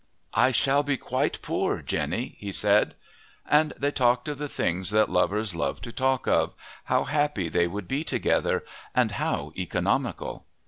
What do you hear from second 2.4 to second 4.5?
said. And they talked of the